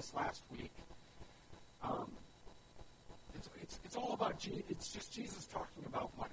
[0.00, 0.72] this last week.
[1.82, 2.10] Um,
[3.34, 6.30] it's, it's, it's all about, Je- it's just Jesus talking about money.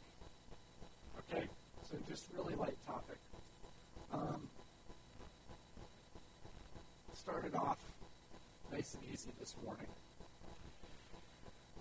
[1.19, 1.47] Okay?
[1.83, 3.17] So just really light topic.
[4.13, 4.47] Um,
[7.13, 7.77] started off
[8.71, 9.87] nice and easy this morning.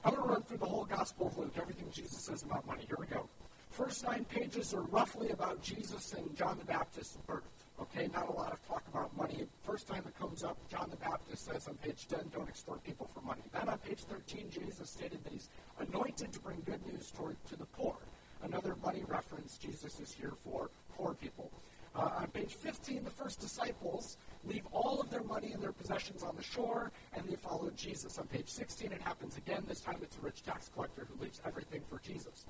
[0.04, 2.82] I'm going to run through the whole Gospel of Luke, everything Jesus says about money.
[2.88, 3.28] Here we go.
[3.70, 7.44] First nine pages are roughly about Jesus and John the Baptist's birth.
[7.78, 9.46] Okay, not a lot of talk about money.
[9.62, 13.08] First time it comes up, John the Baptist says on page 10, don't extort people
[13.12, 13.42] for money.
[13.52, 17.56] Then on page 13, Jesus stated that he's anointed to bring good news toward, to
[17.56, 17.96] the poor.
[18.42, 21.50] Another money reference, Jesus is here for poor people.
[21.94, 26.22] Uh, on page 15, the first disciples leave all of their money and their possessions
[26.22, 28.18] on the shore, and they follow Jesus.
[28.18, 29.64] On page 16, it happens again.
[29.66, 32.46] This time it's a rich tax collector who leaves everything for Jesus.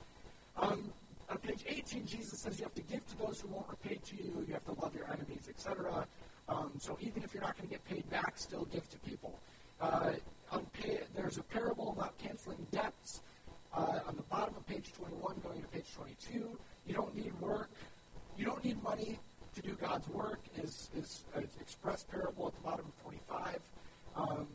[0.56, 0.92] Um,
[1.28, 4.16] on page 18, Jesus says you have to give to those who won't repay to
[4.16, 6.06] you, you have to love your enemies, etc.
[6.48, 9.38] Um, so even if you're not going to get paid back, still give to people.
[9.80, 10.12] Uh,
[10.72, 13.22] pay, there's a parable about canceling debts
[13.74, 16.58] uh, on the bottom of page 21 going to page 22.
[16.86, 17.70] You don't need work.
[18.36, 19.18] You don't need money
[19.54, 23.58] to do God's work is, is an express parable at the bottom of 25.
[24.14, 24.46] Um,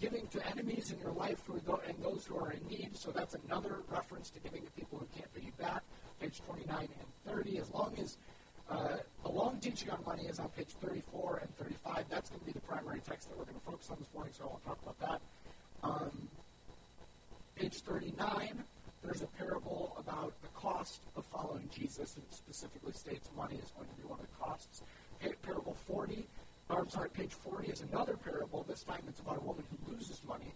[0.00, 2.90] giving to enemies in your life who and those who are in need.
[2.96, 5.82] So that's another reference to giving to people who can't pay you back.
[6.20, 7.58] Page 29 and 30.
[7.58, 8.16] As long as
[8.68, 12.04] uh, the long teaching on money is on page 34 and 35.
[12.10, 14.32] That's going to be the primary text that we're going to focus on this morning,
[14.36, 15.20] so I won't talk about that.
[15.82, 16.28] Um,
[17.54, 18.64] page 39,
[19.04, 23.70] there's a parable about the cost of following Jesus, and it specifically states money is
[23.76, 24.82] going to be one of the costs.
[25.42, 26.26] Parable 40
[26.68, 28.64] or I'm sorry, page 40 is another parable.
[28.68, 30.52] This time it's about a woman who loses money.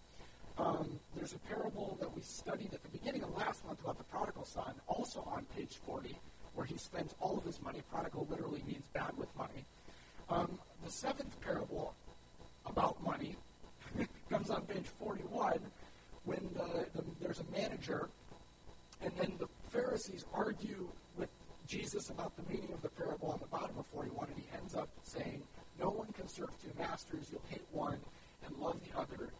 [0.58, 4.04] Um, there's a parable that we studied at the beginning of last month about the
[4.04, 6.18] prodigal son, also on page 40,
[6.54, 7.82] where he spends all of his money.
[7.90, 9.64] Prodigal literally means bad with money.
[10.28, 11.94] Um, the seventh parable
[12.66, 13.36] about money
[14.30, 15.60] comes on page 41
[16.24, 18.10] when the, the, there's a manager,
[19.00, 21.30] and then the Pharisees argue with
[21.66, 24.74] Jesus about the meaning of the parable on the bottom of 41, and he ends
[24.74, 25.42] up saying,
[25.80, 27.28] no one can serve two masters.
[27.32, 27.98] You'll hate one
[28.46, 29.30] and love the other.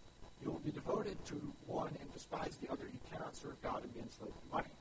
[0.43, 1.34] You will be devoted to
[1.67, 2.84] one and despise the other.
[2.91, 4.73] You cannot serve God and be enslaved to money.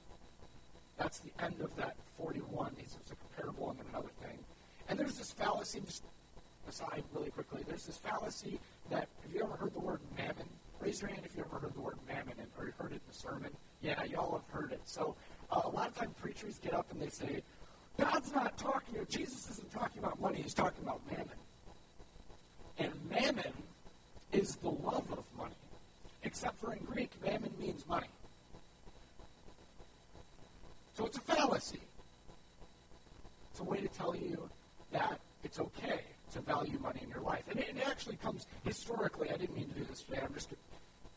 [0.98, 2.76] That's the end of that 41.
[2.80, 4.40] It's a comparable and another thing.
[4.88, 6.04] And there's this fallacy, just
[6.68, 8.60] aside really quickly, there's this fallacy
[8.90, 10.48] that, have you ever heard the word mammon?
[10.80, 13.02] Raise your hand if you ever heard the word mammon and, or heard it in
[13.08, 13.52] the sermon.
[13.82, 14.82] Yeah, y'all have heard it.
[14.86, 15.16] So
[15.52, 17.44] uh, a lot of times preachers get up and they say,
[17.98, 21.36] God's not talking, Jesus isn't talking about money, he's talking about mammon.
[23.10, 23.54] Mammon
[24.32, 25.56] is the love of money.
[26.24, 28.08] Except for in Greek, mammon means money.
[30.94, 31.80] So it's a fallacy.
[33.52, 34.50] It's a way to tell you
[34.92, 36.02] that it's okay
[36.34, 37.44] to value money in your life.
[37.50, 39.32] And it, it actually comes historically.
[39.32, 40.20] I didn't mean to do this today.
[40.24, 40.50] I'm just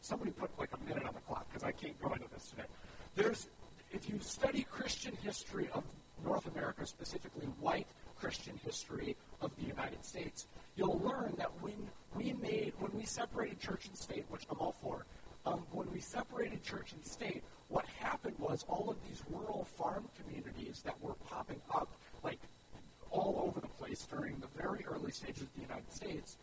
[0.00, 2.68] somebody put like a minute on the clock because I can't go into this today.
[3.14, 3.48] There's
[3.92, 5.84] if you study Christian history of
[6.24, 7.86] North America, specifically white
[8.18, 13.60] Christian history of the United States, you'll learn that when we made, when we separated
[13.60, 15.06] church and state, which I'm all for,
[15.44, 20.08] um, when we separated church and state, what happened was all of these rural farm
[20.20, 21.88] communities that were popping up
[22.22, 22.38] like
[23.10, 26.36] all over the place during the very early stages of the United States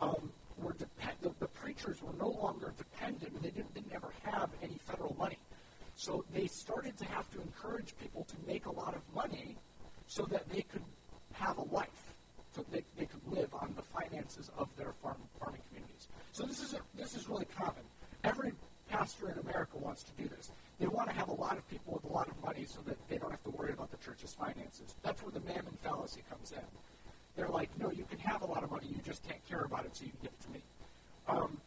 [0.00, 3.40] um, were depend- the, the preachers were no longer dependent.
[3.42, 5.38] They didn't, didn't ever have any federal money.
[5.94, 9.56] So they started to have to encourage people to make a lot of money
[10.06, 10.82] so that they could
[11.32, 12.07] have a life
[12.70, 16.08] they, they could live on the finances of their farm, farming communities.
[16.32, 17.82] So this is, a, this is really common.
[18.24, 18.52] Every
[18.88, 20.50] pastor in America wants to do this.
[20.78, 22.96] They want to have a lot of people with a lot of money so that
[23.08, 24.94] they don't have to worry about the church's finances.
[25.02, 26.64] That's where the mammon fallacy comes in.
[27.36, 29.84] They're like, no, you can have a lot of money, you just can't care about
[29.84, 30.62] it, so you can give it to me.
[31.28, 31.58] Um,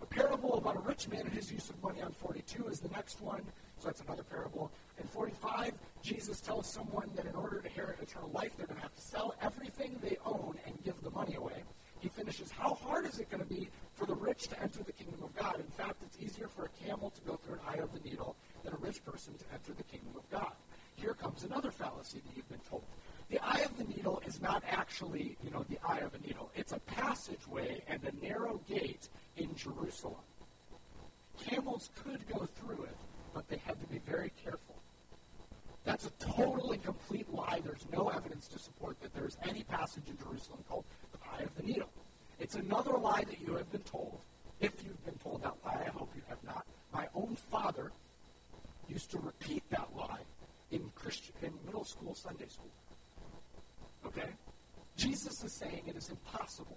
[0.00, 2.88] a parable about a rich man and his use of money on 42 is the
[2.88, 3.42] next one.
[3.78, 4.70] So that's another parable.
[5.00, 5.72] In 45,
[6.02, 9.02] Jesus tells someone that in order to inherit eternal life, they're going to have to
[9.02, 11.62] sell everything they own and give the money away.
[12.00, 14.92] He finishes, How hard is it going to be for the rich to enter the
[14.92, 15.56] kingdom of God?
[15.58, 18.36] In fact, it's easier for a camel to go through an eye of the needle
[18.64, 20.52] than a rich person to enter the kingdom of God.
[20.94, 22.84] Here comes another fallacy that you've been told.
[23.30, 26.50] The eye of the needle is not actually, you know, the eye of a needle.
[26.56, 30.22] It's a passageway and a narrow gate in Jerusalem.
[31.38, 32.96] Camels could go through it,
[33.34, 34.77] but they had to be very careful.
[35.88, 37.62] That's a total and complete lie.
[37.64, 41.56] There's no evidence to support that there's any passage in Jerusalem called the Eye of
[41.56, 41.88] the Needle.
[42.38, 44.20] It's another lie that you have been told.
[44.60, 46.66] If you've been told that lie, I hope you have not.
[46.92, 47.90] My own father
[48.86, 50.20] used to repeat that lie
[50.72, 52.70] in Christian in middle school, Sunday school.
[54.04, 54.28] Okay?
[54.98, 56.76] Jesus is saying it is impossible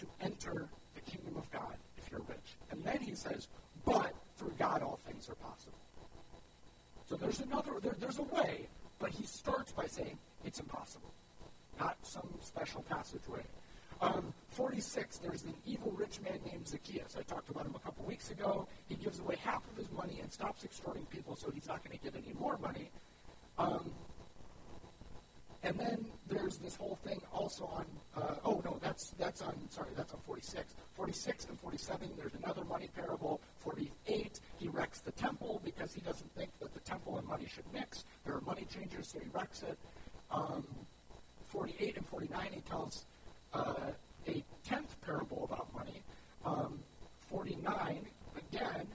[0.00, 2.56] to enter the kingdom of God if you're rich.
[2.72, 3.46] And then he says,
[3.84, 5.78] but through God all things are possible
[7.16, 8.66] there's another, there, there's a way,
[8.98, 11.12] but he starts by saying it's impossible,
[11.78, 13.42] not some special passageway.
[14.00, 17.16] Um, 46, there's an evil rich man named Zacchaeus.
[17.16, 18.66] I talked about him a couple weeks ago.
[18.88, 21.96] He gives away half of his money and stops extorting people, so he's not going
[21.96, 22.90] to give any more money.
[23.58, 23.92] Um,
[25.62, 26.01] and then
[26.58, 30.74] this whole thing also on, uh, oh no, that's, that's on, sorry, that's on 46.
[30.94, 33.40] 46 and 47, there's another money parable.
[33.60, 37.64] 48, he wrecks the temple because he doesn't think that the temple and money should
[37.72, 38.04] mix.
[38.24, 39.78] There are money changers, so he wrecks it.
[40.30, 40.64] Um,
[41.46, 43.04] 48 and 49, he tells
[43.52, 43.74] uh,
[44.26, 46.02] a tenth parable about money.
[46.44, 46.78] Um,
[47.28, 48.06] 49,
[48.36, 48.86] again,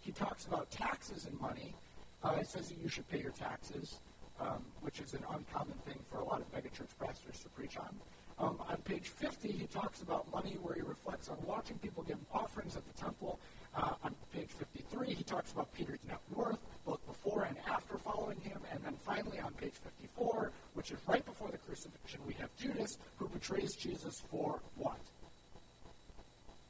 [0.00, 1.74] he talks about taxes and money.
[2.22, 3.98] Uh, it says that you should pay your taxes,
[4.40, 7.94] um, which is an uncommon thing for a lot of megachurch pastors to preach on.
[8.38, 12.18] Um, on page 50, he talks about money where he reflects on watching people give
[12.32, 13.40] offerings at the temple.
[13.74, 18.38] Uh, on page 53, he talks about Peter's net worth, both before and after following
[18.40, 18.58] him.
[18.72, 22.98] And then finally, on page 54, which is right before the crucifixion, we have Judas,
[23.16, 25.00] who betrays Jesus for what?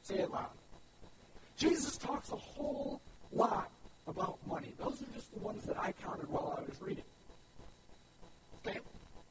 [0.03, 0.51] Say it loud.
[1.57, 3.01] Jesus talks a whole
[3.33, 3.71] lot
[4.07, 4.73] about money.
[4.79, 7.03] Those are just the ones that I counted while I was reading.
[8.65, 8.79] Okay?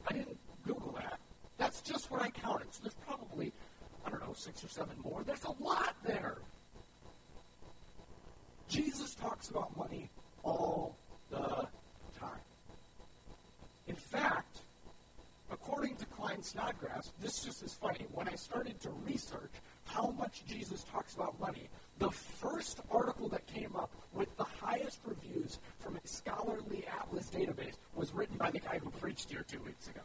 [0.07, 1.19] I didn't Google that.
[1.57, 2.73] That's just what I counted.
[2.73, 3.51] So there's probably,
[4.05, 5.23] I don't know, six or seven more.
[5.23, 6.37] There's a lot there.
[8.69, 10.09] Jesus talks about money
[10.43, 10.95] all
[11.29, 11.67] the
[12.19, 12.41] time.
[13.87, 14.59] In fact,
[15.51, 18.05] according to Klyne Snodgrass, this just is funny.
[18.11, 19.53] When I started to research
[19.85, 21.69] how much Jesus talks about money,
[21.99, 27.77] the first article that came up with the highest reviews from a scholarly atlas database
[27.95, 30.01] was written by the guy who preached here two weeks ago.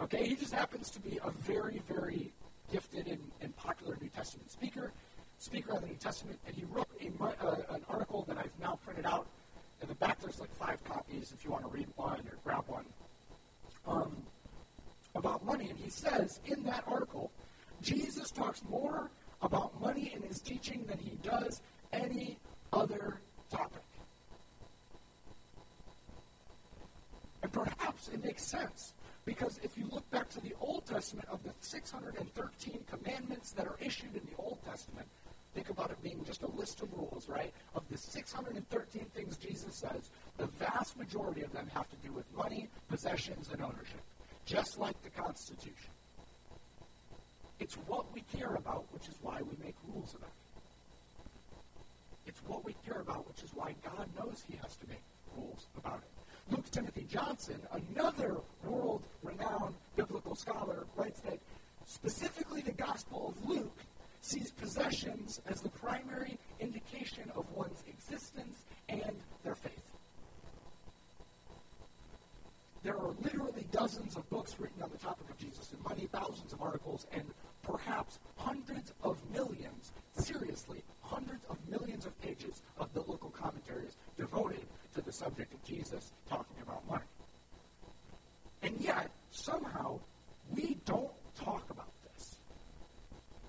[0.00, 2.32] Okay, he just happens to be a very, very
[2.72, 4.92] gifted and, and popular New Testament speaker,
[5.38, 8.78] speaker of the New Testament, and he wrote a, uh, an article that I've now
[8.84, 9.26] printed out.
[9.82, 12.64] In the back, there's like five copies if you want to read one or grab
[12.66, 12.86] one.
[13.86, 14.16] Um,
[15.14, 17.30] about money, and he says in that article,
[17.82, 19.10] Jesus talks more
[19.42, 21.60] about money in his teaching than he does
[21.92, 22.38] any
[22.72, 23.20] other
[23.50, 23.82] topic.
[27.42, 31.42] And perhaps it makes sense because if you look back to the Old Testament, of
[31.44, 35.06] the 613 commandments that are issued in the Old Testament,
[35.54, 37.52] think about it being just a list of rules, right?
[37.74, 42.24] Of the 613 things Jesus says, the vast majority of them have to do with
[42.34, 44.02] money, possessions, and ownership,
[44.44, 45.90] just like the Constitution.
[47.60, 50.42] It's what we care about, which is why we make rules about it.
[52.26, 55.02] It's what we care about, which is why God knows He has to make
[55.36, 56.21] rules about it.
[56.72, 61.38] Timothy Johnson, another world renowned biblical scholar, writes that
[61.84, 63.78] specifically the Gospel of Luke
[64.22, 69.92] sees possessions as the primary indication of one's existence and their faith.
[72.82, 76.54] There are literally dozens of books written on the topic of Jesus and money, thousands
[76.54, 77.22] of articles, and
[77.62, 85.00] perhaps hundreds of millions, seriously, hundreds of millions of pages of biblical commentaries devoted to
[85.00, 87.04] the subject of Jesus talking about money.
[88.62, 89.98] And yet, somehow,
[90.54, 92.36] we don't talk about this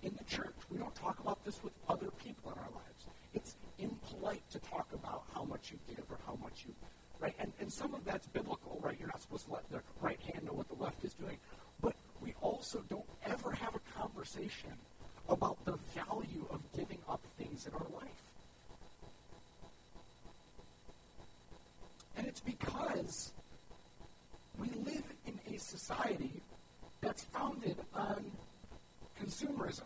[0.01, 0.55] in the church.
[0.69, 3.05] We don't talk about this with other people in our lives.
[3.33, 6.73] It's impolite to talk about how much you give or how much you,
[7.19, 7.35] right?
[7.39, 8.97] And, and some of that's biblical, right?
[8.99, 11.37] You're not supposed to let the right hand know what the left is doing.
[11.81, 14.71] But we also don't ever have a conversation
[15.29, 18.32] about the value of giving up things in our life.
[22.15, 23.33] And it's because
[24.59, 26.41] we live in a society
[27.01, 28.31] that's founded on
[29.19, 29.83] consumerism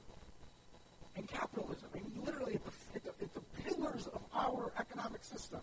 [1.15, 1.89] and capitalism.
[1.93, 5.61] I mean, literally, at the, at the, at the pillars of our economic system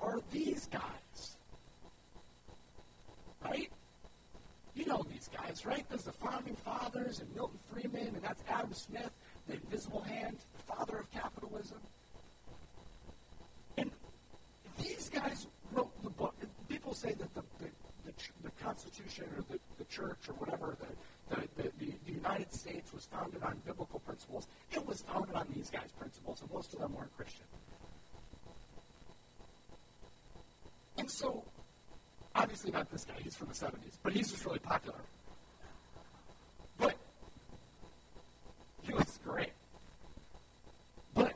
[0.00, 1.36] are these guys.
[3.44, 3.70] Right?
[4.74, 5.84] You know these guys, right?
[5.88, 9.10] There's the founding fathers and Milton Friedman, and that's Adam Smith,
[9.48, 11.78] the invisible hand, the father of capitalism.
[14.88, 16.34] These guys wrote the book.
[16.68, 17.68] People say that the, the,
[18.06, 20.76] the, the Constitution or the, the church or whatever,
[21.28, 24.48] the, the, the, the United States was founded on biblical principles.
[24.72, 27.44] It was founded on these guys' principles, and most of them weren't Christian.
[30.96, 31.44] And so,
[32.34, 34.98] obviously not this guy, he's from the 70s, but he's just really popular.
[36.78, 36.94] But
[38.82, 39.52] he was great.
[41.14, 41.34] But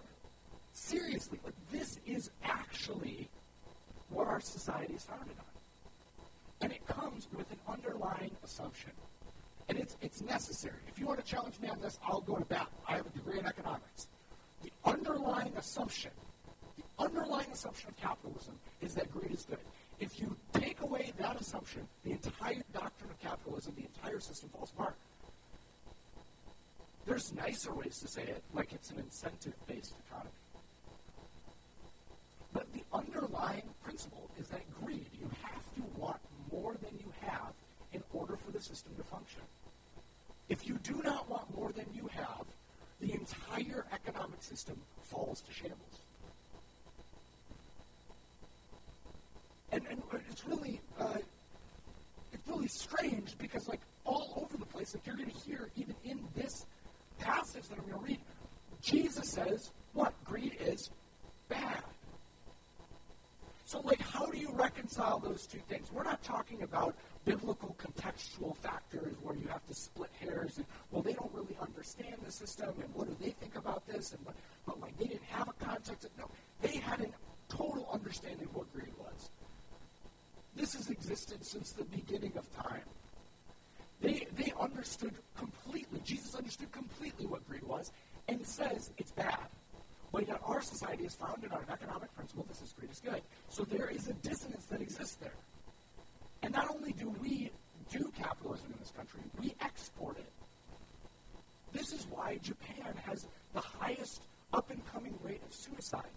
[0.72, 3.28] seriously, like this is actually
[4.12, 5.44] what our society is founded on.
[6.60, 8.92] And it comes with an underlying assumption.
[9.68, 10.78] And it's, it's necessary.
[10.86, 12.68] If you want to challenge me on this, I'll go to bat.
[12.88, 14.08] I have a degree in economics.
[14.62, 16.12] The underlying assumption,
[16.76, 19.58] the underlying assumption of capitalism is that greed is good.
[19.98, 24.70] If you take away that assumption, the entire doctrine of capitalism, the entire system falls
[24.70, 24.94] apart.
[27.06, 30.30] There's nicer ways to say it, like it's an incentive based economy.
[32.52, 33.64] But the underlying
[34.42, 36.20] is that greed, you have to want
[36.50, 37.52] more than you have
[37.92, 39.40] in order for the system to function.
[40.48, 42.44] If you do not want more than you have,
[43.00, 46.02] the entire economic system falls to shambles.
[49.70, 51.18] And, and it's really uh,
[52.32, 55.94] it's really strange because like all over the place, like you're going to hear even
[56.04, 56.66] in this
[57.18, 58.20] passage that I'm going to read,
[58.82, 60.12] Jesus says, what?
[60.24, 60.90] Greed is
[61.48, 61.82] bad.
[63.72, 65.90] So, like, how do you reconcile those two things?
[65.90, 71.00] We're not talking about biblical contextual factors where you have to split hairs and, well,
[71.00, 74.12] they don't really understand the system and what do they think about this?
[74.12, 74.34] And but,
[74.66, 76.04] but like, they didn't have a context.
[76.04, 76.28] Of, no,
[76.60, 77.06] they had a
[77.48, 79.30] total understanding of what greed was.
[80.54, 82.84] This has existed since the beginning of time.
[84.02, 87.90] They, they understood completely, Jesus understood completely what greed was,
[88.28, 89.38] and says it's bad.
[90.22, 93.22] But yet our society is founded on an economic principle this is greed is good.
[93.48, 95.34] So there is a dissonance that exists there.
[96.44, 97.50] And not only do we
[97.90, 100.30] do capitalism in this country, we export it.
[101.72, 106.14] This is why Japan has the highest up and coming rate of suicide.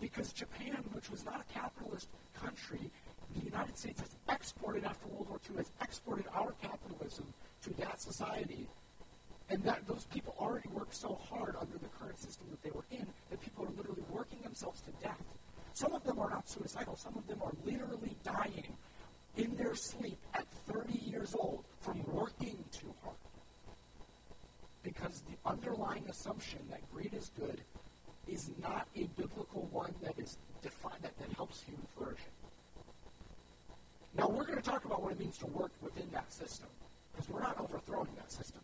[0.00, 2.06] Because Japan, which was not a capitalist
[2.40, 2.88] country,
[3.34, 7.26] the United States has exported after World War II, has exported our capitalism
[7.62, 8.68] to that society.
[9.50, 12.84] And that those people already worked so hard under the current system that they were
[12.90, 15.22] in that people are literally working themselves to death.
[15.72, 16.96] Some of them are not suicidal.
[16.96, 18.76] Some of them are literally dying
[19.36, 23.16] in their sleep at 30 years old from working too hard.
[24.82, 27.60] Because the underlying assumption that greed is good
[28.26, 32.32] is not a biblical one that is defined that, that helps human flourishing.
[34.14, 36.68] Now, we're going to talk about what it means to work within that system,
[37.12, 38.60] because we're not overthrowing that system.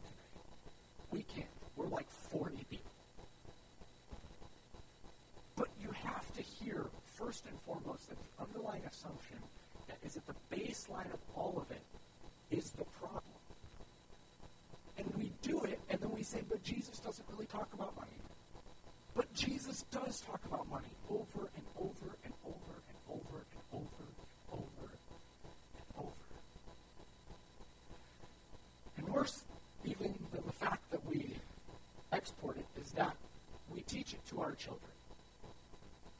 [1.14, 1.46] We can't.
[1.76, 2.90] We're like 40 people.
[5.54, 9.36] But you have to hear, first and foremost, that the underlying assumption
[9.86, 11.82] that is at the baseline of all of it
[12.50, 13.22] is the problem.
[14.98, 18.18] And we do it, and then we say, but Jesus doesn't really talk about money.
[19.14, 24.02] But Jesus does talk about money over and over and over and over and over
[24.02, 24.94] and over
[29.14, 29.44] worse
[29.84, 31.34] even than the fact that we
[32.12, 33.16] export it is that
[33.70, 34.90] we teach it to our children.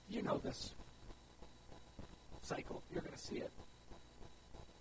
[0.09, 0.75] You know this
[2.43, 2.83] cycle.
[2.93, 3.51] You're going to see it.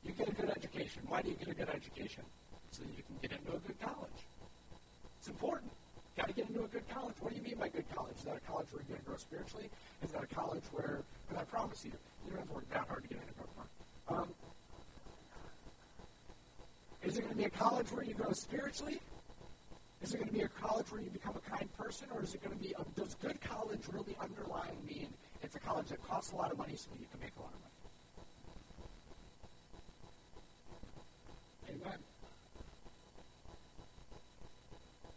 [0.04, 1.02] You get a good education.
[1.08, 2.24] Why do you get a good education?
[2.72, 4.20] So that you can get into a good college.
[5.20, 5.72] It's important.
[6.18, 7.16] Got to get into a good college.
[7.22, 8.16] What do you mean by good college?
[8.18, 9.70] Is that a college where you're going to grow spiritually?
[10.04, 11.92] Is that a college where, because I promise you,
[12.26, 14.28] you don't have to work that hard to get into a um,
[17.06, 19.00] is it going to be a college where you grow spiritually?
[20.02, 22.08] Is it going to be a college where you become a kind person?
[22.16, 25.08] Or is it going to be, a, does good college really underlying mean
[25.42, 27.52] it's a college that costs a lot of money so you can make a lot
[27.54, 27.70] of money?
[31.86, 32.00] Amen.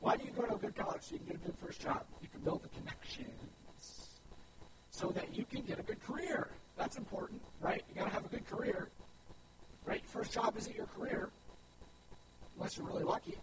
[0.00, 1.02] Why do you go to a good college?
[1.02, 2.04] So you can get a good first job.
[2.23, 4.08] You can build the connections
[4.90, 6.49] so that you can get a good career.
[6.76, 7.82] That's important, right?
[7.88, 8.88] You got to have a good career,
[9.85, 10.02] right?
[10.06, 11.30] First job isn't your career
[12.56, 13.37] unless you're really lucky.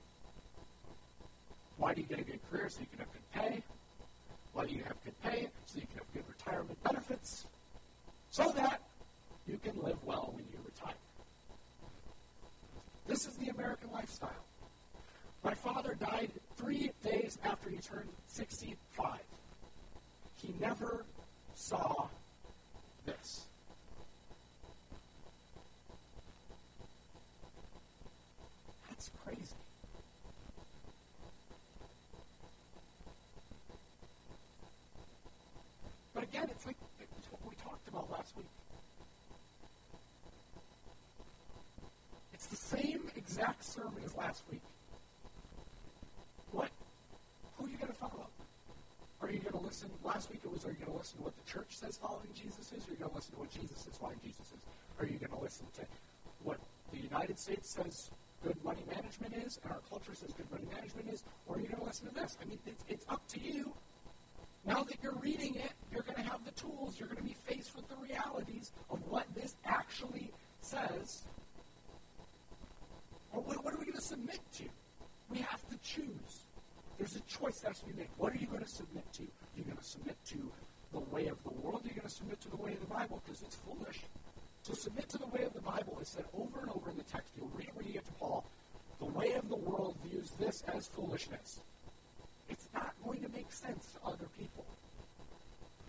[1.78, 2.70] Why do you get a good career?
[2.70, 3.64] So you can have good pay.
[4.54, 5.50] Why do you have good pay?
[5.66, 7.48] So you can have good retirement benefits.
[8.30, 8.82] So that
[9.48, 10.96] you can live well when you retire.
[13.06, 14.32] This is the American lifestyle.
[15.44, 19.20] My father died three days after he turned 65.
[20.38, 21.06] He never
[21.54, 22.08] saw
[23.06, 23.46] this.
[28.90, 29.56] That's crazy.
[36.14, 38.46] But again, it's like it's what we talked about last week.
[42.34, 44.62] It's the same exact sermon as last week.
[46.52, 46.70] What?
[47.58, 48.28] Who are you going to follow?
[49.22, 49.90] Are you going to listen?
[50.04, 52.28] Last week it was, are you going to listen to what the church says following
[52.36, 52.88] Jesus is?
[52.88, 54.64] Or are you going to listen to what Jesus says following Jesus is?
[55.00, 55.82] Are you going to listen to
[56.44, 56.60] what
[56.92, 58.12] the United States says
[58.44, 61.68] good money management is, and our culture says good money management is, or are you
[61.68, 62.38] going to listen to this?
[62.42, 63.72] I mean, it's, it's up to you.
[64.66, 67.00] Now that you're reading it, you're going to have the tools.
[67.00, 71.24] You're going to be faced with the realities of what this actually says.
[73.34, 74.64] Or what, what are we going to submit to?
[75.30, 76.46] We have to choose.
[76.98, 78.10] There's a choice that has to be made.
[78.18, 79.24] What are you going to submit to?
[79.56, 80.52] You're going to submit to
[80.92, 82.94] the way of the world, or you're going to submit to the way of the
[82.94, 84.02] Bible because it's foolish.
[84.66, 87.04] To submit to the way of the Bible is said over and over in the
[87.04, 87.34] text.
[87.36, 88.46] You'll read when you get to Paul.
[89.00, 91.60] The way of the world views this as foolishness.
[92.48, 94.66] It's not going to make sense to other people.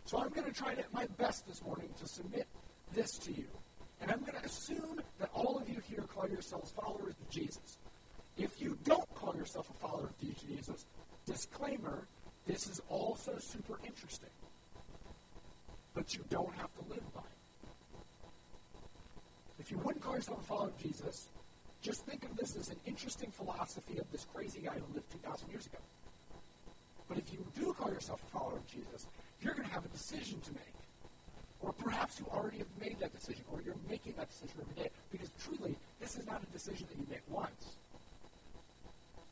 [0.07, 2.47] So I'm going to try to, my best this morning to submit
[2.93, 3.47] this to you.
[4.01, 7.79] And I'm going to assume that all of you here call yourselves followers of Jesus.
[8.37, 10.87] If you don't call yourself a follower of Jesus,
[11.27, 12.07] disclaimer,
[12.47, 14.31] this is also super interesting.
[15.95, 17.27] But you don't have to live by it.
[19.61, 21.29] If you wouldn't call yourself a follower of Jesus,
[21.81, 25.49] just think of this as an interesting philosophy of this crazy guy who lived 2,000
[25.51, 25.79] years ago.
[27.09, 29.07] But if you do call yourself a follower of Jesus,
[29.41, 30.75] you're going to have a decision to make.
[31.61, 34.91] Or perhaps you already have made that decision, or you're making that decision every day.
[35.13, 37.77] Because truly, this is not a decision that you make once.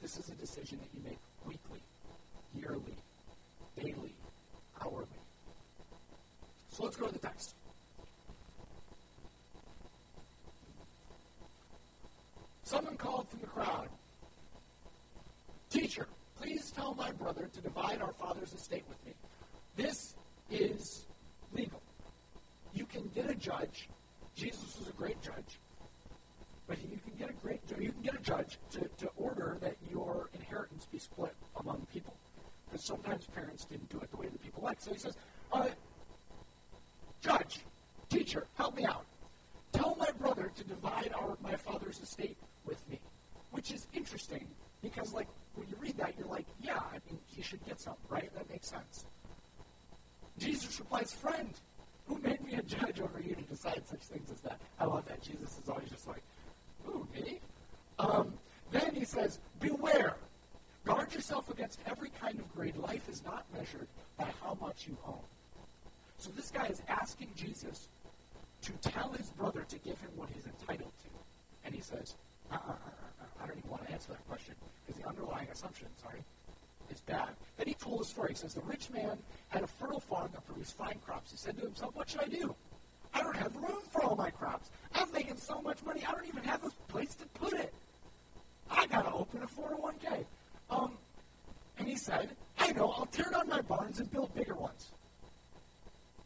[0.02, 1.80] This is a decision that you make weekly,
[2.54, 2.96] yearly,
[3.76, 4.14] daily,
[4.84, 5.06] hourly.
[6.70, 7.54] So let's go to the text.
[12.64, 13.88] Someone called from the crowd
[15.72, 16.06] Teacher,
[16.38, 19.12] please tell my brother to divide our father's estate with me.
[19.74, 20.14] This
[20.50, 21.06] is
[21.54, 21.80] legal.
[22.74, 23.88] You can get a judge.
[24.34, 25.61] Jesus was a great judge.
[26.72, 29.76] But you can get a great you can get a judge to, to order that
[29.90, 32.14] your inheritance be split among people.
[32.64, 34.80] Because sometimes parents didn't do it the way that people like.
[34.80, 35.14] So he says,
[35.52, 35.68] uh,
[37.20, 37.60] Judge,
[38.08, 39.04] teacher, help me out.
[39.74, 42.98] Tell my brother to divide our my father's estate with me.
[43.50, 44.46] Which is interesting
[44.80, 47.96] because like when you read that, you're like, yeah, I mean he should get some,
[48.08, 48.34] right?
[48.34, 49.04] That makes sense.
[50.38, 51.52] Jesus replies, Friend,
[52.06, 54.58] who made me a judge over you to decide such things as that?
[54.80, 55.20] I love that.
[55.20, 56.22] Jesus is always just like,
[56.88, 57.40] Ooh, me?
[57.98, 58.34] Um,
[58.70, 60.16] then he says, Beware.
[60.84, 62.76] Guard yourself against every kind of greed.
[62.76, 63.86] Life is not measured
[64.18, 65.20] by how much you own.
[66.18, 67.88] So this guy is asking Jesus
[68.62, 71.08] to tell his brother to give him what he's entitled to.
[71.64, 72.16] And he says,
[72.50, 75.86] uh, uh, uh, I don't even want to answer that question because the underlying assumption,
[76.00, 76.24] sorry,
[76.90, 77.30] is bad.
[77.56, 78.30] Then he told a story.
[78.30, 79.18] He says, The rich man
[79.48, 81.30] had a fertile farm that produced fine crops.
[81.30, 82.54] He said to himself, What should I do?
[83.14, 84.70] I don't have room for all my crops.
[85.32, 87.72] Making so much money, I don't even have a place to put it.
[88.70, 90.26] I got to open a 401k.
[90.68, 90.98] Um,
[91.78, 94.90] and he said, I know, I'll tear down my barns and build bigger ones.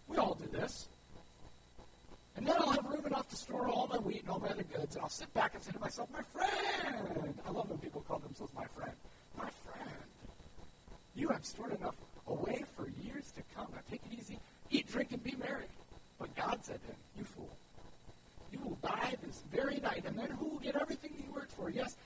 [0.08, 0.88] We all do this.
[2.36, 4.64] And then I'll have room enough to store all my wheat and all my other
[4.64, 7.34] goods, and I'll sit back and say to myself, my friend.
[7.46, 8.92] I love when people call themselves my friend.
[9.38, 9.96] My friend.
[11.14, 11.94] You have stored enough
[12.26, 13.68] away for years to come.
[13.72, 14.40] Now take it easy.
[14.70, 15.66] Eat, drink, and be merry.
[16.18, 17.56] But God said to him, You fool.
[18.52, 21.70] You will die this very night, and then who will get everything you worked for?
[21.70, 21.96] Yes,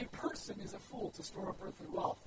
[0.00, 2.18] a person is a fool to store up earthly wealth,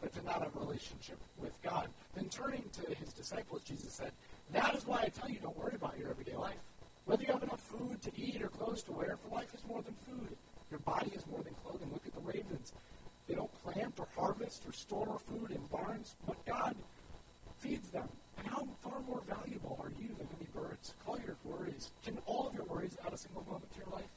[0.00, 1.88] but to not have a relationship with God.
[2.14, 4.12] Then turning to his disciples, Jesus said,
[4.52, 6.58] That is why I tell you, don't worry about your everyday life.
[7.04, 9.82] Whether you have enough food to eat or clothes to wear, for life is more
[9.82, 10.36] than food.
[10.70, 11.90] Your body is more than clothing.
[11.92, 12.72] Look at the ravens.
[13.26, 16.76] They don't plant or harvest or store food in barns, but God
[17.58, 18.08] feeds them.
[18.46, 20.94] How far more valuable are you than many birds?
[21.04, 21.90] Call your worries.
[22.04, 24.10] Can all of your worries add a single moment to your life?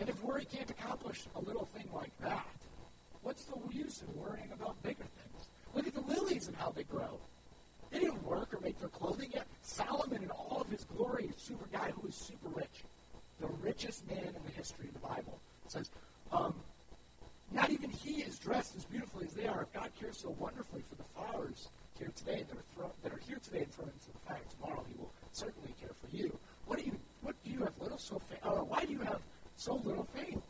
[0.00, 2.46] And if worry can't accomplish a little thing like that,
[3.22, 5.48] what's the use in worrying about bigger things?
[5.74, 7.18] Look at the lilies and how they grow.
[7.90, 9.46] They didn't work or make their clothing yet.
[9.62, 12.84] Solomon, in all of his glory, a super guy who was super rich,
[13.40, 15.90] the richest man in the history of the Bible, says,
[16.32, 16.54] um,
[17.52, 19.62] not even he is dressed as beautifully as they are.
[19.62, 23.20] If God cares so wonderfully for the flowers here today that are, thrown, that are
[23.26, 26.36] here today and thrown into the fire tomorrow, he will certainly care for you.
[26.66, 29.20] What do you what do you have little so fa- uh, why do you have
[29.56, 30.42] so little faith?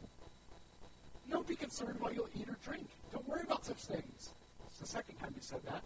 [1.31, 2.89] Don't be concerned what you'll eat or drink.
[3.13, 4.31] Don't worry about such things.
[4.69, 5.83] It's the second time he said that.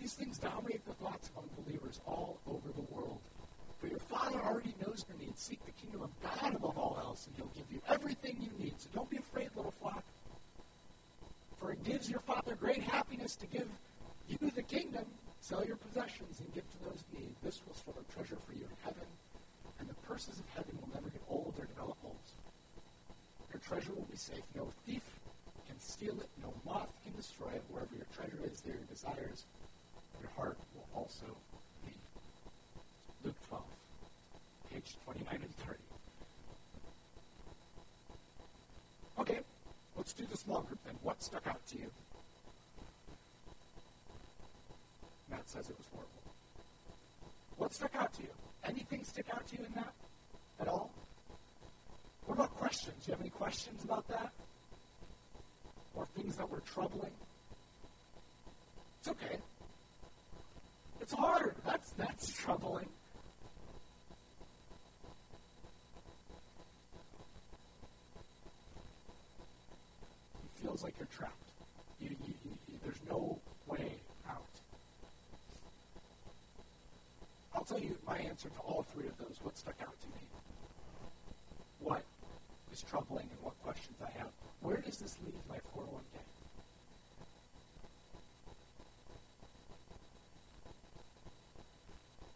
[0.00, 3.20] These things dominate the thoughts among believers all over the world.
[3.80, 5.42] For your Father already knows your needs.
[5.42, 8.74] Seek the kingdom of God above all else, and He'll give you everything you need.
[8.78, 10.04] So don't be afraid, little flock.
[11.58, 13.68] For it gives your Father great happiness to give
[14.28, 15.04] you the kingdom.
[15.40, 17.34] Sell your possessions and give to those in need.
[17.42, 19.06] This will store a treasure for you in heaven,
[19.78, 22.32] and the purses of heaven will never get old or develop holes.
[23.52, 24.42] Your treasure will be safe.
[24.54, 25.02] No thief
[25.66, 26.28] can steal it.
[26.42, 27.62] No moth can destroy it.
[27.68, 29.44] Wherever your treasure is, there your desires.
[30.20, 31.26] Your heart will also
[31.84, 31.92] be.
[33.22, 33.62] Luke 12,
[34.72, 35.78] page 29 and 30.
[39.18, 39.40] Okay,
[39.96, 40.94] let's do the small group then.
[41.02, 41.90] What stuck out to you?
[45.44, 46.10] Matt says it was horrible.
[47.56, 48.28] What stuck out to you?
[48.64, 49.92] Anything stick out to you in that
[50.60, 50.90] at all?
[52.26, 53.04] What about questions?
[53.04, 54.32] Do you have any questions about that?
[55.94, 57.12] Or things that were troubling?
[59.00, 59.38] It's okay.
[61.00, 61.54] It's hard.
[61.66, 62.88] That's, that's troubling.
[70.42, 71.34] It feels like you're trapped.
[72.00, 72.54] You, you, you,
[72.84, 73.94] there's no way
[74.28, 74.42] out.
[77.64, 80.20] I'll tell you my answer to all three of those, what stuck out to me.
[81.78, 82.04] What
[82.70, 84.28] is troubling and what questions I have.
[84.60, 86.20] Where does this leave my 401k?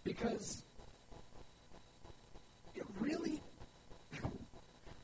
[0.03, 0.64] Because
[2.75, 3.43] it really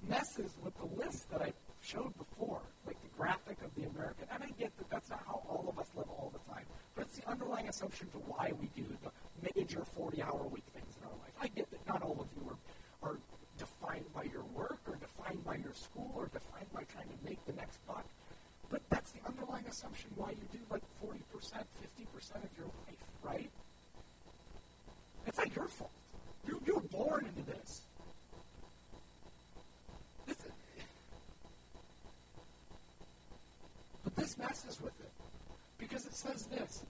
[0.08, 4.24] messes with the list that I showed before, like the graphic of the American.
[4.32, 7.02] And I get that that's not how all of us live all the time, but
[7.02, 9.10] it's the underlying assumption to why we do the
[9.54, 11.34] major 40 hour week things in our life.
[11.40, 13.18] I get that not all of you are, are
[13.58, 17.44] defined by your work or defined by your school or defined by trying to make
[17.46, 18.04] the next buck,
[18.70, 23.50] but that's the underlying assumption why you do like 40%, 50% of your life, right?
[25.26, 25.90] It's not your fault.
[26.46, 27.82] You, you were born into this.
[30.26, 30.52] this is,
[34.02, 35.12] but this messes with it
[35.78, 36.82] because it says this.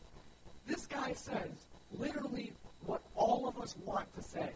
[0.66, 1.63] This guy says
[1.98, 2.52] literally
[2.86, 4.50] what all of us want to say.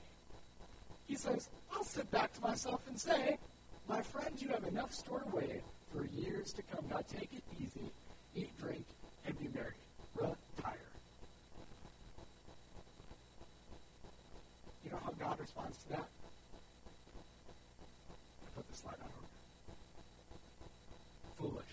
[1.07, 3.38] He says, I'll sit back to myself and say,
[3.88, 6.85] My friend, you have enough stored away for years to come.
[6.90, 7.90] Now take it easy,
[8.35, 8.85] eat, drink,
[9.27, 9.72] and be merry.
[10.14, 10.79] Retire.
[14.85, 16.09] You know how God responds to that?
[18.46, 19.09] I put the slide on
[21.40, 21.51] over.
[21.51, 21.64] Foolish.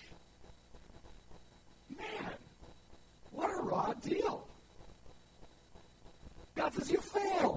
[1.98, 2.34] Man,
[3.32, 4.48] what a raw deal.
[7.16, 7.52] Says,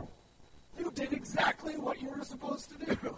[0.78, 3.16] You did exactly what you were supposed to do.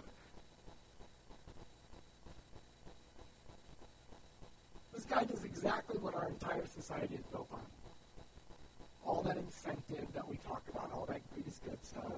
[4.95, 7.61] This guy does exactly what our entire society is built on.
[9.07, 12.13] All that incentive that we talk about, all that grease good stuff.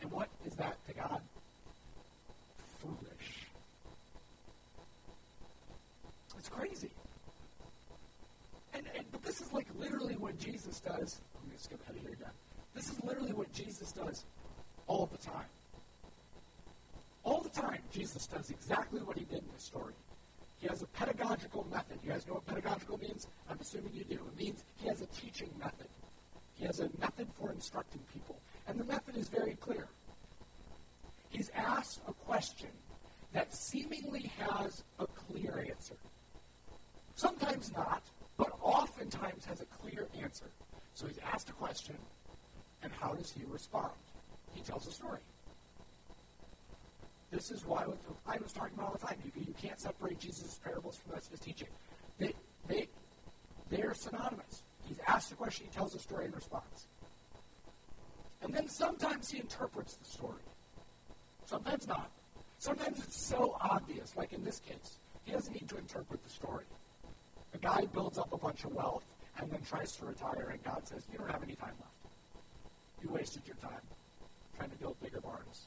[0.00, 1.20] And what is that to God?
[2.80, 3.46] Foolish.
[6.38, 6.90] It's crazy.
[8.74, 11.20] And, and but this is like literally what Jesus does.
[11.56, 12.32] To skip ahead of here again.
[12.74, 14.26] This is literally what Jesus does
[14.86, 15.46] all the time.
[17.24, 19.94] All the time, Jesus does exactly what he did in this story.
[20.58, 21.98] He has a pedagogical method.
[22.04, 23.26] You guys know what pedagogical means?
[23.48, 24.16] I'm assuming you do.
[24.16, 25.86] It means he has a teaching method.
[26.56, 28.38] He has a method for instructing people.
[28.68, 29.88] And the method is very clear.
[31.30, 32.70] He's asked a question
[33.32, 35.96] that seemingly has a clear answer.
[37.14, 38.02] Sometimes not,
[38.36, 40.50] but oftentimes has a clear answer.
[40.96, 41.94] So he's asked a question,
[42.82, 43.92] and how does he respond?
[44.54, 45.20] He tells a story.
[47.30, 47.84] This is why
[48.26, 49.18] I was talking about all the time.
[49.22, 51.68] You, you can't separate Jesus' parables from the rest of his teaching.
[52.16, 52.32] They,
[52.66, 52.88] they,
[53.68, 54.62] they are synonymous.
[54.84, 56.86] He's asked a question, he tells a story in response.
[58.40, 60.44] And then sometimes he interprets the story.
[61.44, 62.10] Sometimes not.
[62.58, 64.98] Sometimes it's so obvious, like in this case.
[65.24, 66.64] He doesn't need to interpret the story.
[67.52, 69.04] A guy builds up a bunch of wealth
[69.38, 72.14] and then tries to retire, and God says, You don't have any time left.
[73.02, 73.82] You wasted your time
[74.56, 75.66] trying to build bigger barns.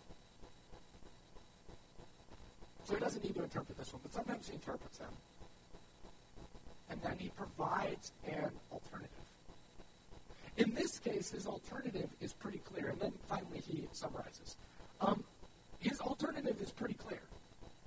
[2.86, 5.14] So he doesn't need to interpret this one, but sometimes he interprets them.
[6.90, 9.12] And then he provides an alternative.
[10.58, 14.58] In this case, his alternative is pretty clear, and then finally he summarizes.
[15.00, 15.24] Um,
[15.78, 17.22] his alternative is pretty clear.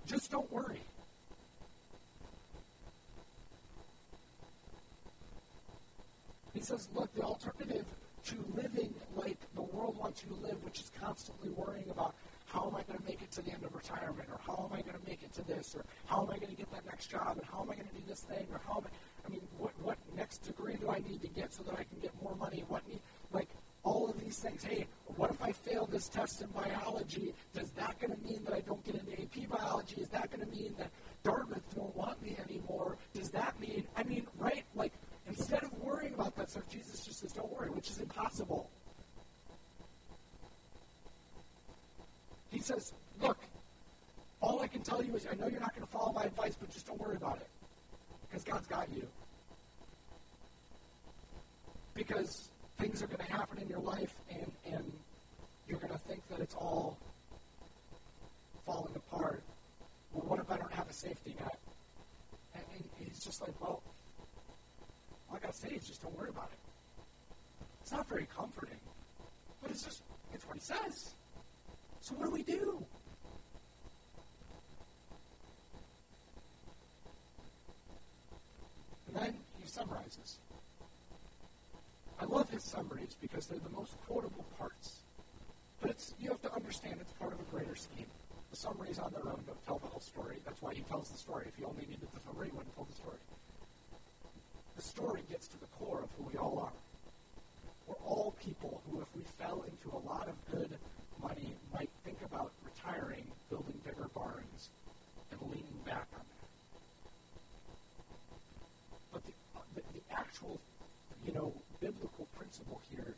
[0.07, 0.81] Just don't worry.
[6.53, 7.87] He says, look, the alternative
[8.25, 12.15] to living like the world wants you to live, which is constantly worrying about
[12.47, 14.77] how am I going to make it to the end of retirement, or how am
[14.77, 16.85] I going to make it to this, or how am I going to get that
[16.87, 19.27] next job, and how am I going to do this thing, or how am I,
[19.27, 21.99] I mean, what, what next degree do I need to get so that I can
[22.01, 22.65] get more money?
[22.69, 23.01] What need,
[23.33, 23.49] like,
[23.85, 24.63] all of these things.
[24.63, 24.87] Hey,
[25.17, 27.35] what if I fail this test in biology?
[27.53, 30.01] Does that going to mean that I don't get into AP biology?
[30.01, 30.91] Is that going to mean that
[31.25, 32.97] Dartmouth won't want me anymore?
[33.13, 34.65] Does that mean, I mean, right?
[34.75, 34.93] Like,
[35.39, 38.71] instead of worrying about that stuff, Jesus just says, don't worry, which is impossible.
[42.53, 43.39] He says, Look,
[44.41, 46.55] all I can tell you is I know you're not going to follow my advice,
[46.61, 47.49] but just don't worry about it.
[48.29, 49.07] Because God's got you.
[51.95, 54.93] Because things are going to happen in your life, and, and
[55.67, 56.99] you're going to think that it's all
[58.67, 59.43] falling apart.
[60.13, 61.59] Well, what if I don't have a safety net?
[62.55, 63.83] And, and he's just like, Well,
[65.31, 66.59] all I got to say is just don't worry about it.
[67.81, 68.81] It's not very comforting,
[69.61, 71.15] but it's just, it's what he says.
[72.01, 72.85] So what do we do?
[79.07, 80.39] And then he summarizes.
[82.19, 85.03] I love his summaries because they're the most quotable parts.
[85.81, 88.07] But it's you have to understand it's part of a greater scheme.
[88.51, 90.39] The summaries on their own don't tell the whole story.
[90.45, 91.47] That's why he tells the story.
[91.49, 93.19] If he only needed the summary, he wouldn't tell the story.
[94.83, 96.73] The story gets to the core of who we all are.
[97.87, 100.77] We're all people who, if we fell into a lot of good
[101.23, 104.71] money, might think about retiring, building bigger barns,
[105.31, 106.49] and leaning back on that.
[109.13, 109.33] But the,
[109.77, 110.61] the, the actual,
[111.25, 113.15] you know, biblical principle here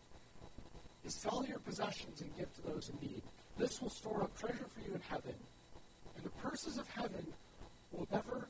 [1.03, 3.23] is sell your possessions and give to those in need.
[3.57, 5.35] This will store up treasure for you in heaven,
[6.15, 7.27] and the purses of heaven
[7.91, 8.49] will never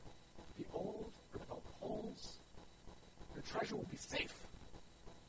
[0.57, 2.39] be old or develop holes.
[3.45, 4.33] Treasure will be safe.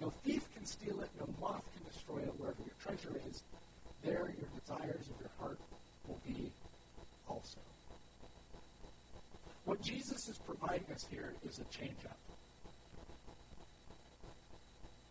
[0.01, 2.33] No thief can steal it, no moth can destroy it.
[2.39, 3.43] Wherever your treasure is,
[4.03, 5.59] there your desires of your heart
[6.07, 6.51] will be
[7.29, 7.59] also.
[9.65, 12.19] What Jesus is providing us here is a change up.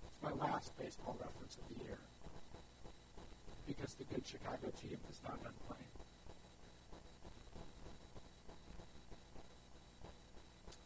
[0.08, 1.98] It's my last baseball reference of the year
[3.68, 5.95] because the good Chicago team is not done playing.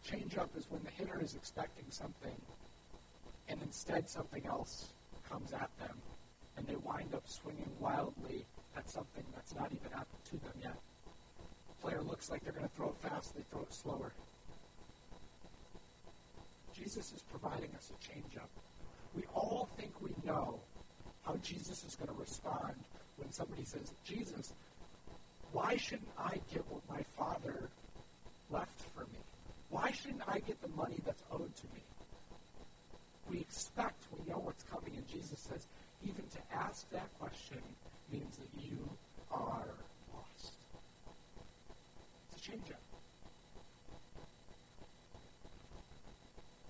[0.10, 2.42] Change up is when the hitter is expecting something
[3.48, 4.94] and instead something else
[5.30, 5.96] comes at them
[6.58, 8.46] and they wind up swinging wildly
[8.76, 10.80] at something that's not even happened to them yet.
[11.68, 14.12] The player looks like they're going to throw it fast, they throw it slower.
[16.74, 18.50] Jesus is providing us a change up.
[19.16, 20.60] We all think we know
[21.24, 22.74] how Jesus is going to respond
[23.18, 24.54] when somebody says, Jesus,
[25.52, 27.70] why shouldn't I get what my father
[28.50, 29.19] left for me?
[29.70, 31.82] Why shouldn't I get the money that's owed to me?
[33.30, 35.68] We expect, we know what's coming, and Jesus says,
[36.04, 37.60] even to ask that question
[38.12, 38.90] means that you
[39.32, 39.68] are
[40.14, 40.54] lost.
[42.32, 42.82] It's a change up.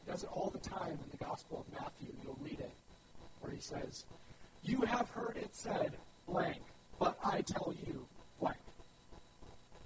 [0.06, 2.14] He does it all the time in the Gospel of Matthew.
[2.24, 2.72] You'll read it,
[3.40, 4.06] where he says,
[4.64, 5.94] You have heard it said,
[6.28, 6.62] blank,
[7.00, 8.06] but I tell you,
[8.40, 8.58] blank.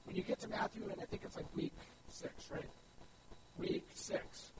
[0.05, 1.73] When you get to Matthew, and I think it's like week
[2.09, 2.69] six, right?
[3.57, 4.51] Week six.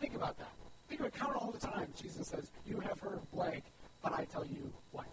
[0.00, 0.52] Think about that.
[0.88, 1.88] Think about count all the time.
[2.00, 3.64] Jesus says, You have heard blank,
[4.02, 5.10] but I tell you blank.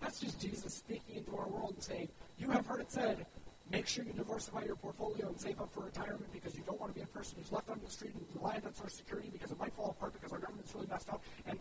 [0.00, 3.26] That's just Jesus speaking into our world and saying, You have heard it said,
[3.70, 6.92] make sure you diversify your portfolio and save up for retirement because you don't want
[6.92, 9.50] to be a person who's left on the street and reliant on social security because
[9.50, 11.22] it might fall apart because our government's really messed up.
[11.46, 11.58] And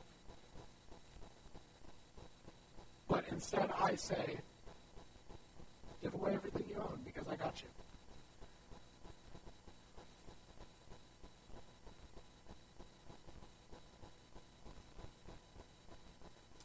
[3.08, 4.40] but instead I say,
[6.02, 7.68] give away everything you own because I got you.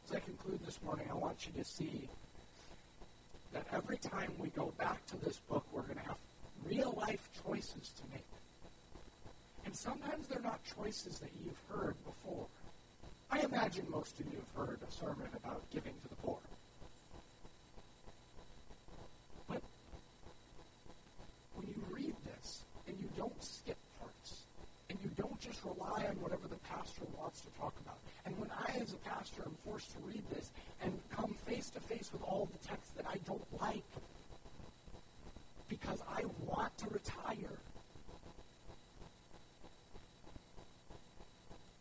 [0.09, 2.08] As I conclude this morning, I want you to see
[3.52, 6.16] that every time we go back to this book, we're going to have
[6.68, 8.24] real life choices to make.
[9.64, 12.46] And sometimes they're not choices that you've heard before.
[13.30, 16.38] I imagine most of you have heard a sermon about giving to the poor.
[19.48, 19.62] But
[21.54, 24.42] when you read this and you don't skip parts,
[24.90, 28.50] and you don't just rely on whatever the pastor wants to talk about, and when
[28.50, 30.50] I, as a pastor, am forced to read this
[30.84, 33.84] and come face to face with all the texts that I don't like
[35.68, 37.58] because I want to retire,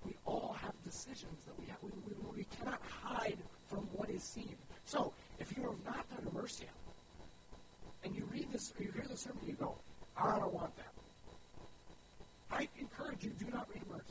[0.06, 1.78] we all have decisions that we have.
[1.82, 3.38] We, we, we cannot hide
[3.70, 4.56] from what is seen.
[4.86, 6.66] So, if you have not done Mercia,
[8.04, 9.76] and you read this, or you hear the sermon, you go,
[10.18, 10.94] I don't want that.
[12.52, 14.04] I encourage you, do not read Mercy.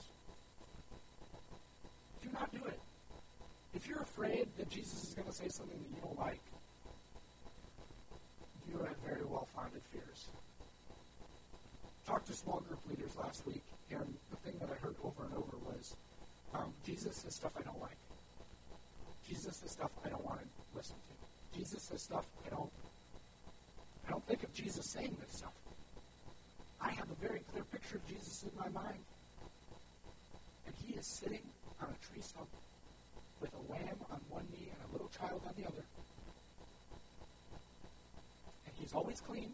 [2.22, 2.80] Do not do it.
[3.82, 6.40] If you're afraid that Jesus is going to say something that you don't like,
[8.70, 10.28] you have very well founded fears.
[12.06, 15.34] Talked to small group leaders last week, and the thing that I heard over and
[15.34, 15.96] over was
[16.54, 17.98] um, Jesus says stuff I don't like.
[19.28, 21.58] Jesus says stuff I don't want to listen to.
[21.58, 22.70] Jesus says stuff I don't
[24.06, 25.54] I don't think of Jesus saying this stuff.
[26.80, 29.02] I have a very clear picture of Jesus in my mind.
[30.66, 31.42] And he is sitting
[31.80, 32.46] on a tree stump
[33.42, 35.84] with a lamb on one knee and a little child on the other.
[38.64, 39.50] And he's always clean.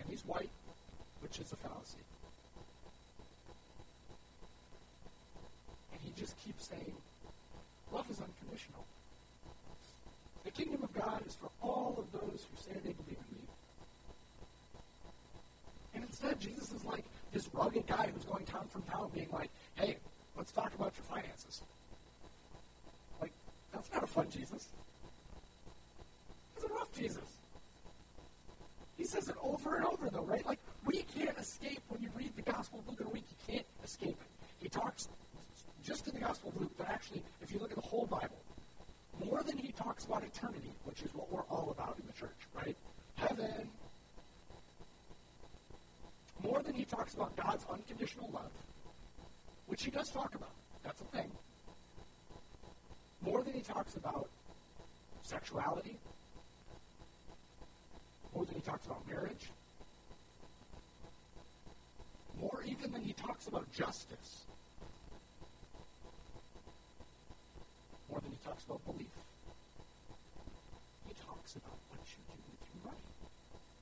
[0.00, 0.50] And he's white,
[1.20, 2.02] which is a fallacy.
[5.92, 6.94] And he just keeps saying,
[7.92, 8.84] love is unconditional.
[10.44, 13.44] The kingdom of God is for all of those who say they believe in me.
[15.94, 19.50] And instead, Jesus is like this rugged guy who's going town from town being like,
[19.74, 19.98] hey,
[20.36, 21.62] let's talk about your finances.
[23.90, 24.68] It's not a fun Jesus.
[26.54, 27.40] It's a rough Jesus.
[28.96, 30.46] He says it over and over, though, right?
[30.46, 33.24] Like, we can't escape when you read the Gospel of Luke a Week.
[33.28, 34.62] You can't escape it.
[34.62, 35.08] He talks
[35.82, 38.38] just in the Gospel of Luke, but actually, if you look at the whole Bible,
[39.24, 42.46] more than he talks about eternity, which is what we're all about in the church,
[42.54, 42.76] right?
[43.16, 43.68] Heaven.
[46.44, 48.52] More than he talks about God's unconditional love,
[49.66, 50.52] which he does talk about.
[50.84, 51.32] That's a thing.
[53.22, 54.28] More than he talks about
[55.22, 55.98] sexuality,
[58.34, 59.50] more than he talks about marriage,
[62.40, 64.44] more even than he talks about justice,
[68.10, 69.06] more than he talks about belief.
[71.06, 73.06] He talks about what you do with your money.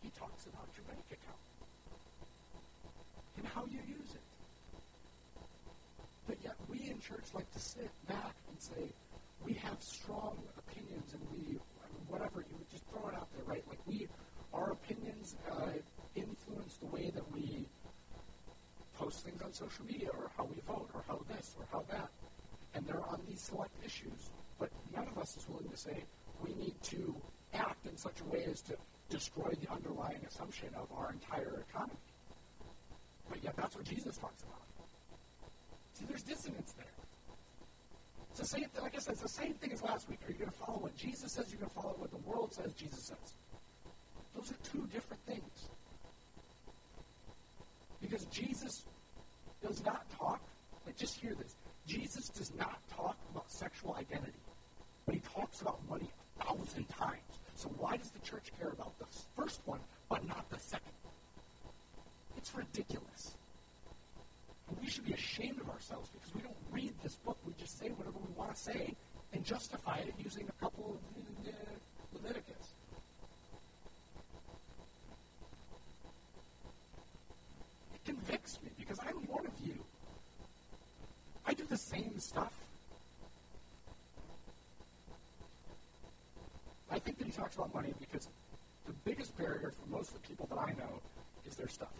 [0.03, 1.45] He talks about your bank account
[3.39, 4.27] and how you use it.
[6.27, 8.93] But yet we in church like to sit back and say,
[9.45, 11.59] we have strong opinions and we,
[12.09, 13.65] whatever, you would just throw it out there, right?
[13.69, 14.09] Like we,
[14.53, 15.71] our opinions uh,
[16.15, 17.67] influence the way that we
[18.99, 22.09] post things on social media or how we vote or how this or how that.
[22.75, 24.31] And they're on these select issues.
[24.59, 26.05] But none of us is willing to say
[26.43, 27.15] we need to
[27.55, 28.77] act in such a way as to
[29.09, 31.99] destroy the underlying assumption of our entire economy.
[33.29, 34.63] But yet that's what Jesus talks about.
[35.95, 36.87] See, there's dissonance there.
[38.31, 40.21] It's the same, like I said, it's the same thing as last week.
[40.27, 41.47] Are you going to follow what Jesus says?
[41.51, 43.35] You're going to follow what the world says Jesus says.
[44.37, 45.69] Those are two different things.
[48.01, 48.85] Because Jesus
[49.61, 50.41] does not talk,
[50.87, 51.57] like just hear this.
[51.87, 54.39] Jesus does not talk about sexual identity,
[55.05, 57.41] but he talks about money a thousand times.
[57.57, 60.93] So why does the church care about the first one, but not the second?
[62.37, 63.35] It's ridiculous.
[64.69, 67.37] And we should be ashamed of ourselves because we don't read this book.
[67.45, 68.95] We just say whatever we want to say
[69.33, 71.51] and justify it using a couple of uh,
[72.13, 72.75] Leviticus.
[77.95, 79.75] It convicts me because I'm one of you.
[81.47, 82.53] I do the same stuff.
[86.91, 88.29] I think that he talks about money because
[88.87, 91.01] the biggest barrier for most of the people that I know
[91.47, 91.93] is their stuff.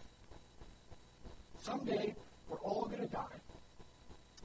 [1.61, 2.15] Someday,
[2.47, 3.39] we're all going to die,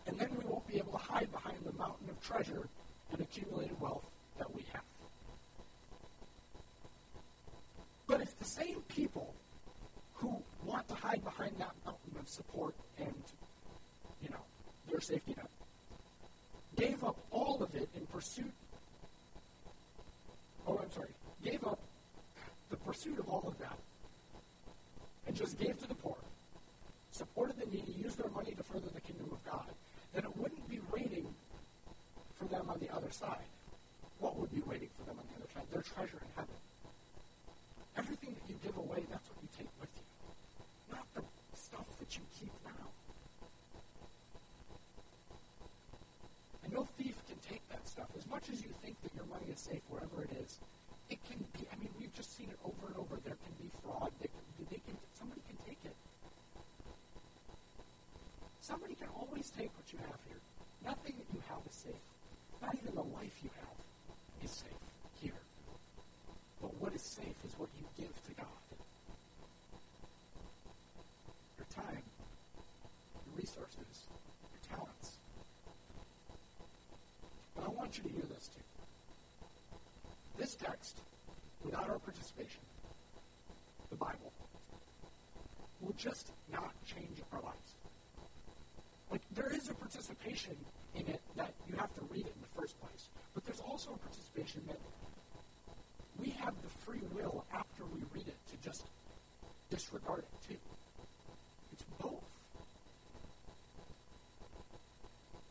[0.06, 2.68] and then we won't be able to hide behind the mountain of treasure
[3.12, 4.04] and accumulated wealth
[4.38, 4.82] that we have.
[8.06, 9.34] But if the same people
[10.14, 13.14] who want to hide behind that mountain of support and,
[14.20, 14.44] you know,
[14.90, 15.48] their safety net
[16.76, 18.52] gave up all of it in pursuit,
[20.66, 21.10] oh, I'm sorry,
[21.44, 21.78] gave up
[22.70, 23.78] the pursuit of all of that
[25.26, 26.16] and just gave to the poor,
[27.12, 29.66] supported the needy, used their money to further the kingdom of God,
[30.14, 31.26] then it wouldn't be waiting
[32.34, 33.46] for them on the other side.
[34.18, 35.64] What would be waiting for them on the other side?
[35.70, 36.56] Their treasure in heaven.
[37.96, 41.22] Everything that you give away, that's what you take with you, not the
[41.56, 42.88] stuff that you keep now.
[46.64, 48.08] And no thief can take that stuff.
[48.16, 50.58] As much as you think that your money is safe wherever it is,
[51.10, 51.68] it can be.
[51.70, 53.16] I mean, we've just seen it over and over.
[53.24, 54.10] There can be fraud.
[54.20, 55.96] They can, they can, somebody can take it.
[59.44, 60.40] Always take what you have here.
[60.84, 62.04] Nothing that you have is safe.
[62.62, 63.76] Not even the life you have
[64.42, 64.84] is safe
[65.20, 65.40] here.
[66.62, 68.46] But what is safe is what you give to God.
[71.58, 72.02] Your time,
[73.26, 74.08] your resources,
[74.48, 75.18] your talents.
[77.54, 78.64] But I want you to hear this too.
[80.38, 81.00] This text,
[81.62, 82.62] without our participation,
[83.90, 84.32] the Bible,
[85.82, 87.74] will just not change our lives.
[89.14, 90.56] Like, there is a participation
[90.96, 93.08] in it that you have to read it in the first place.
[93.32, 94.78] But there's also a participation that
[96.18, 98.86] we have the free will after we read it to just
[99.70, 100.58] disregard it too.
[101.72, 102.24] It's both.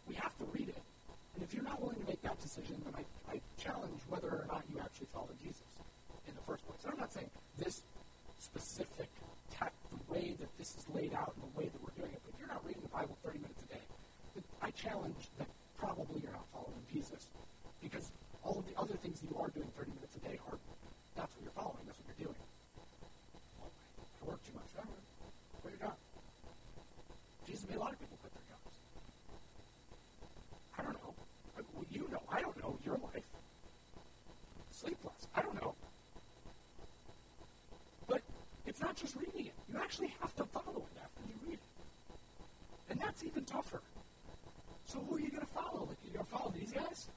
[0.10, 0.84] We have to read it.
[1.36, 4.46] And if you're not willing to make that decision, then I, I challenge whether or
[4.48, 5.64] not you actually follow Jesus
[6.28, 6.80] in the first place.
[6.84, 7.82] And I'm not saying this
[8.40, 9.08] specific
[9.54, 12.22] text, the way that this is laid out and the way that we're doing it,
[12.26, 13.84] but if you're not reading the Bible 30 minutes a day,
[14.62, 15.48] I challenge that
[15.78, 17.30] probably you're not following Jesus
[17.82, 18.12] because
[18.44, 20.58] all of the other things that you are doing 30 minutes a day are,
[21.16, 22.42] that's what you're following, that's what you're doing.
[23.60, 24.72] Well, I work too much.
[24.78, 25.06] All right.
[25.62, 25.98] Quit your job.
[27.46, 28.76] Jesus made a lot of people quit their jobs.
[30.78, 31.14] I don't know.
[31.76, 32.24] Well, you know.
[32.32, 33.28] I don't know your life.
[34.72, 35.28] Sleep less.
[35.36, 35.76] I don't know.
[38.08, 38.22] But
[38.66, 39.54] it's not just reading it.
[39.68, 42.90] You actually have to follow it after you read it.
[42.90, 43.80] And that's even tougher.
[44.86, 45.86] So who are you going to follow?
[45.88, 47.10] Like, you going to follow these guys?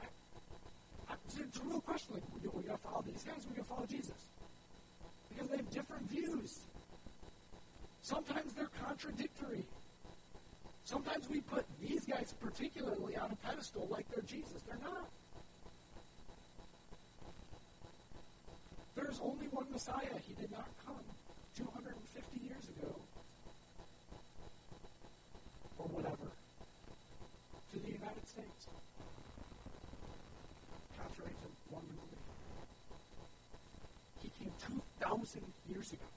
[0.00, 0.04] I,
[1.10, 2.06] I, it's a real question.
[13.42, 14.62] pedestal like they're Jesus.
[14.68, 15.08] They're not.
[18.96, 20.16] There's only one Messiah.
[20.26, 21.04] He did not come
[21.54, 22.96] 250 years ago
[25.78, 26.32] or whatever
[27.72, 28.66] to the United States.
[30.96, 32.22] Contrary to one movie.
[34.22, 36.08] He came 2,000 years ago.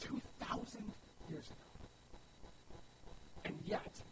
[0.00, 0.82] 2,000
[1.30, 1.72] years ago.
[3.44, 4.02] And yet,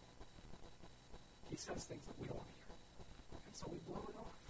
[1.50, 2.70] he says things that we don't want to hear.
[3.46, 4.40] And so we blow it off.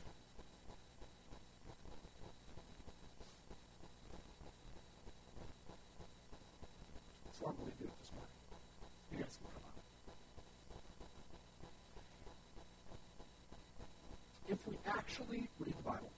[7.41, 8.37] So I'm going to do it this morning.
[9.13, 9.73] You guys can come on.
[14.51, 16.11] If we actually read the Bible,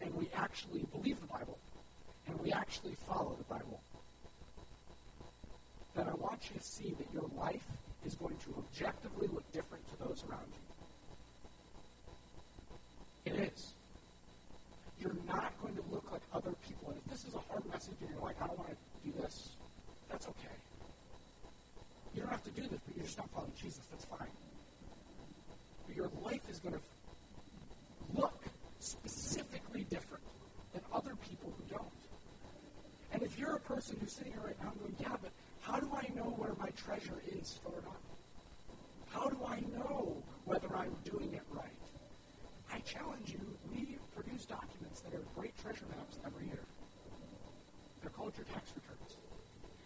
[0.00, 1.58] and we actually believe the Bible,
[2.26, 3.82] and we actually follow the Bible,
[5.94, 7.66] then I want you to see that your life
[8.06, 10.48] is going to objectively look different to those around
[13.26, 13.32] you.
[13.32, 13.74] It is.
[14.98, 16.88] You're not going to look like other people.
[16.88, 19.12] And if this is a hard message and you're like, I don't want to do
[19.20, 19.50] this,
[20.08, 20.56] that's okay.
[22.14, 23.86] You don't have to do this, but you're just not following Jesus.
[23.90, 24.30] That's fine.
[25.86, 26.80] But your life is going to
[28.14, 28.44] look
[28.78, 30.24] specifically different
[30.72, 31.92] than other people who don't.
[33.12, 35.88] And if you're a person who's sitting here right now going, yeah, but how do
[35.94, 38.00] I know where my treasure is stored up?
[39.10, 41.66] How do I know whether I'm doing it right?
[42.72, 43.40] I challenge you,
[43.70, 46.64] we produce documents that are great treasure maps every year.
[48.00, 49.16] They're called your tax returns.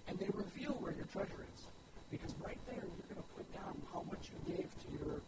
[0.09, 1.67] And they reveal where your treasure is.
[2.11, 5.21] Because right there, you're going to put down how much you gave to your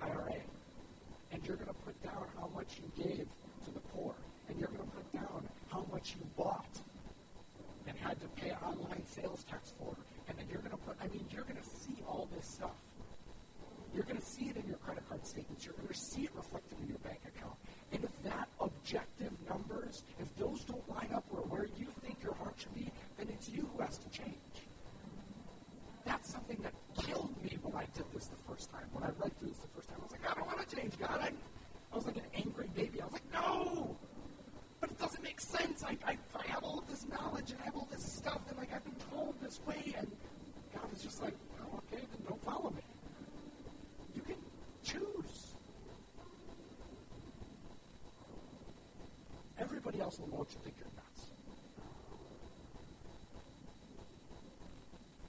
[0.00, 0.38] IRA.
[1.32, 3.26] And you're going to put down how much you gave
[3.64, 4.14] to the poor.
[4.48, 6.80] And you're going to put down how much you bought
[7.86, 9.94] and had to pay online sales tax for.
[10.28, 12.76] And then you're going to put, I mean, you're going to see all this stuff.
[13.94, 15.64] You're going to see it in your credit card statements.
[15.64, 17.54] You're going to see it reflected in your bank account.
[17.92, 22.34] And if that objective numbers, if those don't line up where, where you think your
[22.34, 24.36] heart should be, then it's you who has to change.
[26.04, 26.72] That's something that
[27.04, 28.86] killed me when I did this the first time.
[28.92, 30.76] When I read through this the first time, I was like, I don't want to
[30.76, 31.18] change, God.
[31.20, 31.32] I,
[31.92, 33.00] I was like an angry baby.
[33.02, 33.96] I was like, no!
[34.80, 35.84] But it doesn't make sense.
[35.84, 38.56] I, I, I have all of this knowledge and I have all this stuff, and
[38.56, 40.10] like I've been told this way, and
[40.72, 42.82] God is just like, oh, okay, then don't follow me.
[44.14, 44.36] You can
[44.82, 45.54] choose.
[49.58, 51.30] Everybody else will know what you think you're nuts.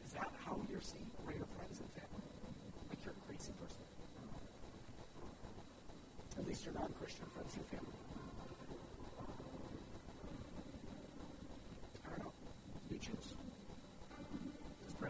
[0.05, 2.23] Is that how you're seen by your friends and family?
[2.89, 3.83] Like you're a crazy person?
[6.39, 6.47] At
[7.19, 8.01] your friends and family.
[14.81, 15.09] Let's pray.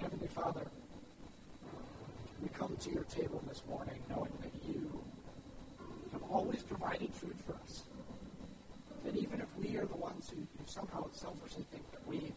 [0.00, 0.66] Heavenly Father,
[2.42, 5.00] we come to your table this morning knowing that you
[6.12, 7.84] have always provided food for us.
[9.04, 12.32] That even if we are the ones who, who somehow selfishly think that we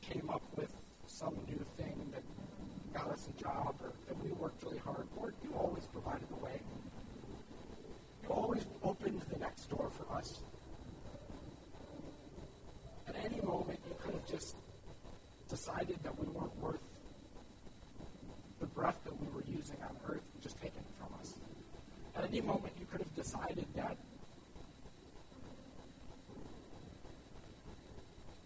[0.00, 0.72] came up with
[1.06, 2.22] some new thing that
[2.92, 6.42] got us a job or that we worked really hard for, you always provided the
[6.42, 6.58] way.
[8.22, 10.40] You always opened the next door for us.
[13.06, 14.56] At any moment, you could have just
[15.50, 16.80] decided that we weren't worth
[18.60, 21.34] the breath that we were using on earth and just taken it from us.
[22.16, 23.98] At any moment, you could have decided that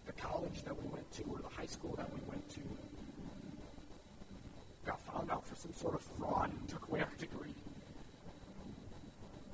[0.05, 2.59] the college that we went to or the high school that we went to
[4.85, 7.55] got found out for some sort of fraud and took away our degree.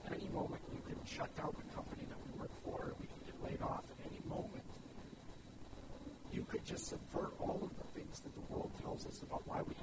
[0.06, 3.08] At any moment, you could shut down the company that we work for, and we
[3.08, 4.64] could get laid off at any moment.
[6.32, 9.74] You could just subvert all of the things that the world tells about why we